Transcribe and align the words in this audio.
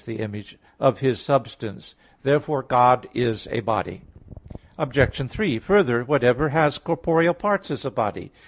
the 0.03 0.17
image, 0.17 0.57
"of 0.79 0.99
His 1.01 1.21
substance" 1.21 1.93
(Heb. 2.23 2.23
1:3). 2.23 2.23
Therefore 2.23 2.63
God 2.63 3.07
is 3.13 3.47
a 3.51 3.59
body. 3.59 4.01
Obj. 4.79 5.29
3: 5.29 5.59
Further, 5.59 6.03
whatever 6.03 6.49
has 6.49 6.79
corporeal 6.79 7.35
parts 7.35 7.69
is 7.69 7.85
a 7.85 7.91
body. 7.91 8.31